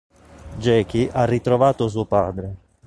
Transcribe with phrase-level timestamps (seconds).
[0.57, 2.55] Jackie ha ritrovato suo padre.